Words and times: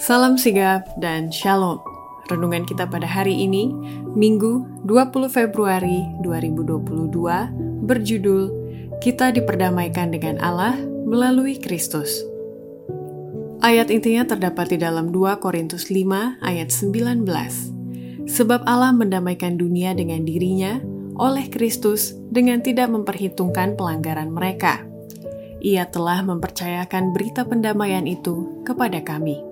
Salam 0.00 0.40
sigap 0.40 0.88
dan 0.96 1.28
shalom. 1.28 1.76
Renungan 2.32 2.64
kita 2.64 2.88
pada 2.88 3.04
hari 3.04 3.44
ini, 3.44 3.68
Minggu 4.16 4.64
20 4.88 5.28
Februari 5.28 6.00
2022, 6.24 7.12
berjudul 7.84 8.42
Kita 9.04 9.28
diperdamaikan 9.36 10.08
dengan 10.08 10.40
Allah 10.40 10.80
melalui 11.04 11.60
Kristus. 11.60 12.24
Ayat 13.60 13.92
intinya 13.92 14.24
terdapat 14.24 14.72
di 14.72 14.80
dalam 14.80 15.12
2 15.12 15.36
Korintus 15.44 15.92
5 15.92 16.40
ayat 16.40 16.72
19. 16.72 17.28
Sebab 18.32 18.64
Allah 18.64 18.96
mendamaikan 18.96 19.60
dunia 19.60 19.92
dengan 19.92 20.24
dirinya 20.24 20.80
oleh 21.20 21.52
Kristus 21.52 22.16
dengan 22.32 22.64
tidak 22.64 22.88
memperhitungkan 22.88 23.76
pelanggaran 23.76 24.32
mereka. 24.32 24.88
Ia 25.60 25.84
telah 25.92 26.24
mempercayakan 26.24 27.12
berita 27.12 27.44
pendamaian 27.44 28.08
itu 28.08 28.64
kepada 28.64 29.04
kami. 29.04 29.51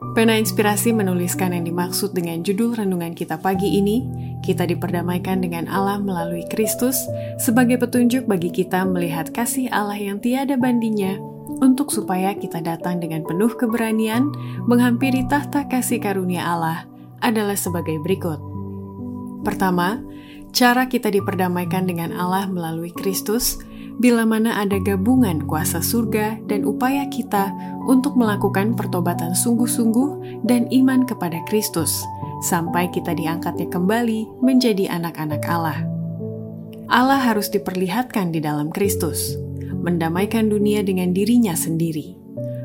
Pena 0.00 0.32
Inspirasi 0.40 0.96
menuliskan 0.96 1.52
yang 1.52 1.68
dimaksud 1.68 2.16
dengan 2.16 2.40
judul 2.40 2.72
renungan 2.72 3.12
kita 3.12 3.36
pagi 3.36 3.78
ini, 3.78 4.08
kita 4.40 4.64
diperdamaikan 4.64 5.44
dengan 5.44 5.68
Allah 5.68 6.00
melalui 6.00 6.42
Kristus 6.48 6.96
sebagai 7.36 7.76
petunjuk 7.76 8.24
bagi 8.24 8.48
kita 8.48 8.88
melihat 8.88 9.28
kasih 9.28 9.68
Allah 9.68 10.00
yang 10.00 10.16
tiada 10.16 10.56
bandingnya 10.56 11.20
untuk 11.60 11.92
supaya 11.92 12.32
kita 12.32 12.64
datang 12.64 12.98
dengan 12.98 13.28
penuh 13.28 13.52
keberanian 13.52 14.32
menghampiri 14.64 15.28
tahta 15.28 15.68
kasih 15.68 16.00
karunia 16.00 16.48
Allah 16.48 16.88
adalah 17.20 17.54
sebagai 17.54 18.00
berikut. 18.00 18.40
Pertama, 19.44 20.00
cara 20.56 20.88
kita 20.88 21.12
diperdamaikan 21.12 21.84
dengan 21.84 22.16
Allah 22.16 22.48
melalui 22.48 22.90
Kristus 22.96 23.60
bila 24.00 24.24
mana 24.24 24.56
ada 24.56 24.80
gabungan 24.80 25.44
kuasa 25.44 25.84
surga 25.84 26.40
dan 26.48 26.64
upaya 26.64 27.04
kita 27.12 27.52
untuk 27.84 28.16
melakukan 28.16 28.72
pertobatan 28.72 29.36
sungguh-sungguh 29.36 30.42
dan 30.48 30.64
iman 30.72 31.04
kepada 31.04 31.36
Kristus, 31.44 32.00
sampai 32.40 32.88
kita 32.88 33.12
diangkatnya 33.12 33.68
kembali 33.68 34.40
menjadi 34.40 34.88
anak-anak 34.88 35.44
Allah. 35.44 35.84
Allah 36.88 37.20
harus 37.20 37.52
diperlihatkan 37.52 38.32
di 38.32 38.40
dalam 38.40 38.72
Kristus, 38.72 39.36
mendamaikan 39.84 40.48
dunia 40.48 40.80
dengan 40.80 41.12
dirinya 41.12 41.52
sendiri. 41.52 42.16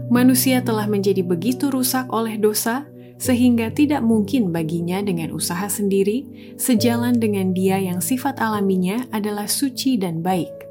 Manusia 0.08 0.64
telah 0.64 0.88
menjadi 0.88 1.22
begitu 1.22 1.68
rusak 1.68 2.08
oleh 2.16 2.40
dosa, 2.40 2.88
sehingga 3.16 3.72
tidak 3.72 4.04
mungkin 4.04 4.52
baginya 4.52 5.00
dengan 5.04 5.32
usaha 5.36 5.68
sendiri 5.68 6.28
sejalan 6.60 7.16
dengan 7.16 7.52
Dia 7.56 7.80
yang 7.80 8.00
sifat 8.00 8.40
alaminya 8.40 9.04
adalah 9.12 9.48
suci 9.48 10.00
dan 10.00 10.20
baik. 10.24 10.65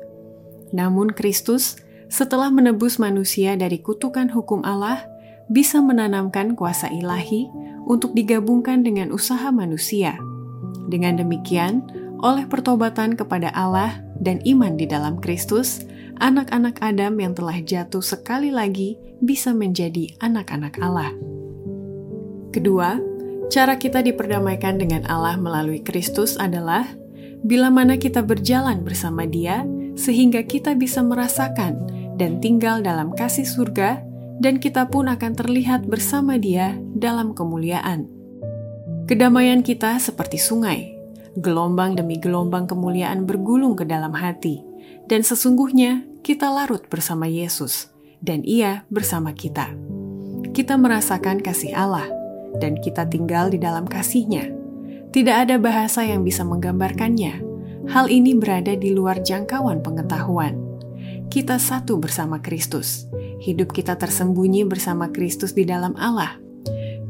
Namun 0.75 1.15
Kristus, 1.15 1.79
setelah 2.11 2.51
menebus 2.51 2.99
manusia 2.99 3.55
dari 3.55 3.79
kutukan 3.79 4.27
hukum 4.35 4.67
Allah, 4.67 5.07
bisa 5.47 5.79
menanamkan 5.79 6.59
kuasa 6.59 6.91
ilahi 6.91 7.47
untuk 7.87 8.11
digabungkan 8.13 8.83
dengan 8.83 9.15
usaha 9.15 9.55
manusia. 9.55 10.19
Dengan 10.91 11.23
demikian, 11.23 11.87
oleh 12.21 12.49
pertobatan 12.51 13.15
kepada 13.15 13.55
Allah 13.55 14.03
dan 14.19 14.43
iman 14.43 14.75
di 14.75 14.91
dalam 14.91 15.23
Kristus, 15.23 15.87
anak-anak 16.19 16.81
Adam 16.83 17.21
yang 17.23 17.33
telah 17.39 17.61
jatuh 17.63 18.03
sekali 18.03 18.51
lagi 18.51 18.99
bisa 19.23 19.55
menjadi 19.55 20.11
anak-anak 20.21 20.81
Allah. 20.81 21.13
Kedua, 22.51 22.99
cara 23.51 23.77
kita 23.77 24.01
diperdamaikan 24.01 24.79
dengan 24.79 25.05
Allah 25.11 25.37
melalui 25.37 25.83
Kristus 25.83 26.39
adalah 26.39 26.87
bila 27.45 27.69
mana 27.69 28.01
kita 28.01 28.25
berjalan 28.25 28.81
bersama 28.81 29.29
Dia 29.29 29.67
sehingga 29.95 30.43
kita 30.43 30.75
bisa 30.75 31.01
merasakan 31.01 31.87
dan 32.15 32.39
tinggal 32.39 32.83
dalam 32.83 33.11
kasih 33.15 33.47
surga, 33.47 34.03
dan 34.39 34.59
kita 34.59 34.91
pun 34.91 35.07
akan 35.07 35.33
terlihat 35.35 35.87
bersama 35.87 36.39
Dia 36.39 36.79
dalam 36.95 37.35
kemuliaan. 37.35 38.07
Kedamaian 39.07 39.63
kita 39.63 39.99
seperti 39.99 40.39
sungai, 40.39 40.95
gelombang 41.39 41.95
demi 41.99 42.19
gelombang 42.19 42.67
kemuliaan 42.67 43.27
bergulung 43.27 43.79
ke 43.79 43.87
dalam 43.87 44.15
hati, 44.15 44.63
dan 45.07 45.23
sesungguhnya 45.23 46.07
kita 46.23 46.51
larut 46.51 46.87
bersama 46.91 47.31
Yesus, 47.31 47.91
dan 48.23 48.43
Ia 48.47 48.87
bersama 48.91 49.35
kita. 49.35 49.75
Kita 50.55 50.79
merasakan 50.79 51.43
kasih 51.43 51.75
Allah, 51.75 52.07
dan 52.59 52.79
kita 52.79 53.07
tinggal 53.11 53.51
di 53.51 53.59
dalam 53.59 53.87
kasih-Nya. 53.87 54.51
Tidak 55.15 55.37
ada 55.47 55.59
bahasa 55.63 56.03
yang 56.03 56.27
bisa 56.27 56.43
menggambarkannya 56.43 57.54
hal 57.91 58.09
ini 58.09 58.33
berada 58.33 58.73
di 58.73 58.95
luar 58.95 59.21
jangkauan 59.21 59.85
pengetahuan. 59.85 60.57
Kita 61.29 61.59
satu 61.59 61.99
bersama 61.99 62.39
Kristus. 62.41 63.11
Hidup 63.43 63.75
kita 63.75 63.99
tersembunyi 63.99 64.65
bersama 64.65 65.11
Kristus 65.11 65.53
di 65.53 65.67
dalam 65.69 65.93
Allah. 65.99 66.41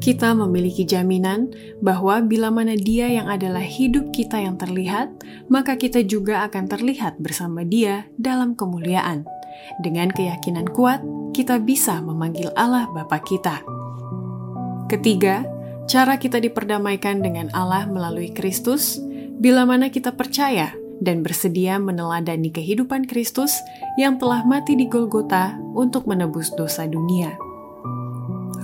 Kita 0.03 0.37
memiliki 0.37 0.85
jaminan 0.85 1.49
bahwa 1.81 2.21
bila 2.21 2.53
mana 2.53 2.77
Dia 2.77 3.09
yang 3.09 3.31
adalah 3.31 3.63
hidup 3.63 4.13
kita 4.13 4.37
yang 4.37 4.61
terlihat, 4.61 5.09
maka 5.49 5.81
kita 5.81 6.05
juga 6.05 6.45
akan 6.45 6.69
terlihat 6.69 7.17
bersama 7.23 7.65
Dia 7.65 8.05
dalam 8.21 8.53
kemuliaan. 8.53 9.25
Dengan 9.81 10.13
keyakinan 10.13 10.69
kuat, 10.75 11.01
kita 11.33 11.57
bisa 11.63 12.03
memanggil 12.05 12.53
Allah 12.53 12.91
Bapa 12.93 13.17
kita. 13.23 13.65
Ketiga, 14.93 15.49
cara 15.89 16.21
kita 16.21 16.37
diperdamaikan 16.37 17.25
dengan 17.25 17.49
Allah 17.57 17.89
melalui 17.89 18.29
Kristus 18.33 19.01
bila 19.39 19.67
mana 19.67 19.91
kita 19.91 20.15
percaya 20.15 20.75
dan 21.03 21.21
bersedia 21.27 21.77
meneladani 21.83 22.55
kehidupan 22.55 23.05
Kristus 23.11 23.53
yang 23.99 24.17
telah 24.17 24.47
mati 24.47 24.79
di 24.79 24.87
Golgota 24.87 25.59
untuk 25.75 26.07
menebus 26.07 26.55
dosa 26.55 26.87
dunia. 26.87 27.35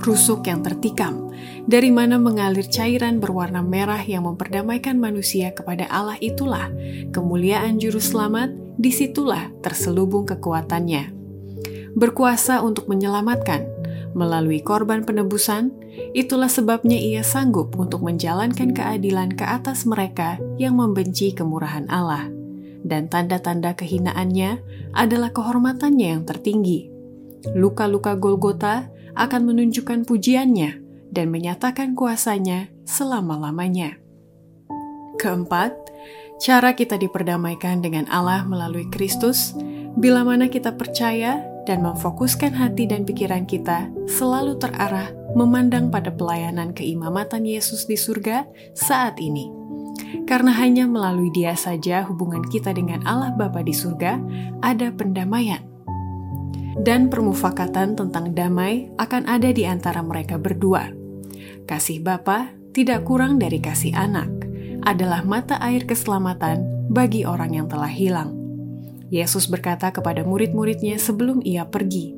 Rusuk 0.01 0.49
yang 0.49 0.65
tertikam, 0.65 1.29
dari 1.69 1.93
mana 1.93 2.17
mengalir 2.17 2.65
cairan 2.65 3.21
berwarna 3.21 3.61
merah 3.61 4.01
yang 4.01 4.25
memperdamaikan 4.25 4.97
manusia 4.97 5.53
kepada 5.53 5.85
Allah 5.93 6.17
itulah 6.17 6.73
kemuliaan 7.13 7.77
Juru 7.77 8.01
Selamat, 8.01 8.49
di 8.81 8.89
situlah 8.89 9.53
terselubung 9.61 10.25
kekuatannya. 10.25 11.13
Berkuasa 11.93 12.65
untuk 12.65 12.89
menyelamatkan, 12.89 13.67
melalui 14.13 14.59
korban 14.63 15.03
penebusan, 15.03 15.71
itulah 16.15 16.51
sebabnya 16.51 16.97
ia 16.97 17.23
sanggup 17.23 17.75
untuk 17.75 18.03
menjalankan 18.03 18.75
keadilan 18.75 19.33
ke 19.35 19.43
atas 19.43 19.87
mereka 19.87 20.39
yang 20.59 20.79
membenci 20.79 21.31
kemurahan 21.31 21.87
Allah. 21.87 22.27
Dan 22.81 23.07
tanda-tanda 23.07 23.77
kehinaannya 23.77 24.61
adalah 24.97 25.29
kehormatannya 25.29 26.07
yang 26.17 26.23
tertinggi. 26.25 26.89
Luka-luka 27.53 28.17
Golgota 28.17 28.89
akan 29.13 29.53
menunjukkan 29.53 30.07
pujiannya 30.07 30.81
dan 31.11 31.27
menyatakan 31.29 31.93
kuasanya 31.93 32.71
selama-lamanya. 32.87 33.99
Keempat, 35.19 35.75
cara 36.41 36.73
kita 36.73 36.97
diperdamaikan 36.97 37.83
dengan 37.83 38.09
Allah 38.09 38.47
melalui 38.47 38.89
Kristus 38.89 39.53
bila 39.93 40.23
mana 40.23 40.47
kita 40.47 40.73
percaya 40.79 41.50
dan 41.65 41.85
memfokuskan 41.85 42.53
hati 42.55 42.89
dan 42.89 43.05
pikiran 43.05 43.45
kita 43.45 43.89
selalu 44.09 44.57
terarah 44.57 45.13
memandang 45.37 45.87
pada 45.93 46.09
pelayanan 46.11 46.75
keimamatan 46.75 47.45
Yesus 47.47 47.85
di 47.87 47.95
surga 47.95 48.47
saat 48.73 49.21
ini. 49.21 49.49
Karena 50.27 50.51
hanya 50.55 50.89
melalui 50.89 51.31
dia 51.31 51.55
saja 51.55 52.03
hubungan 52.07 52.43
kita 52.47 52.75
dengan 52.75 53.05
Allah 53.07 53.31
Bapa 53.31 53.63
di 53.63 53.71
surga 53.71 54.19
ada 54.59 54.91
pendamaian. 54.91 55.63
Dan 56.81 57.11
permufakatan 57.11 57.99
tentang 57.99 58.31
damai 58.31 58.89
akan 58.95 59.27
ada 59.27 59.51
di 59.51 59.67
antara 59.67 59.99
mereka 60.01 60.39
berdua. 60.39 60.89
Kasih 61.67 62.01
Bapa 62.01 62.55
tidak 62.71 63.03
kurang 63.03 63.35
dari 63.35 63.59
kasih 63.59 63.91
anak, 63.91 64.31
adalah 64.87 65.21
mata 65.27 65.59
air 65.59 65.83
keselamatan 65.83 66.87
bagi 66.87 67.27
orang 67.27 67.59
yang 67.59 67.67
telah 67.67 67.91
hilang. 67.91 68.40
Yesus 69.11 69.51
berkata 69.51 69.91
kepada 69.91 70.23
murid-muridnya 70.23 70.95
sebelum 70.95 71.43
ia 71.43 71.67
pergi, 71.67 72.15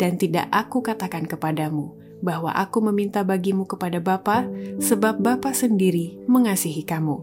"Dan 0.00 0.16
tidak 0.16 0.48
aku 0.48 0.80
katakan 0.80 1.28
kepadamu 1.28 1.92
bahwa 2.24 2.56
aku 2.56 2.80
meminta 2.88 3.20
bagimu 3.20 3.68
kepada 3.68 4.00
Bapa, 4.00 4.48
sebab 4.80 5.20
Bapa 5.20 5.52
sendiri 5.52 6.16
mengasihi 6.24 6.80
kamu." 6.80 7.20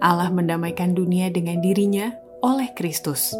Allah 0.00 0.32
mendamaikan 0.32 0.96
dunia 0.96 1.28
dengan 1.28 1.60
dirinya 1.60 2.16
oleh 2.40 2.72
Kristus. 2.72 3.36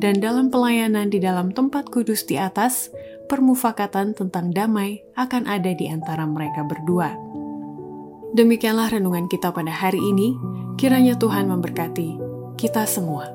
Dan 0.00 0.20
dalam 0.20 0.48
pelayanan 0.48 1.12
di 1.12 1.20
dalam 1.20 1.52
tempat 1.52 1.88
kudus 1.88 2.24
di 2.24 2.36
atas, 2.40 2.88
permufakatan 3.28 4.12
tentang 4.16 4.52
damai 4.52 5.04
akan 5.16 5.48
ada 5.48 5.72
di 5.72 5.88
antara 5.88 6.24
mereka 6.24 6.64
berdua. 6.64 7.12
Demikianlah 8.32 8.92
renungan 8.92 9.28
kita 9.28 9.52
pada 9.52 9.72
hari 9.72 10.00
ini. 10.00 10.36
Kiranya 10.80 11.16
Tuhan 11.16 11.48
memberkati 11.48 12.16
kita 12.56 12.84
semua. 12.84 13.28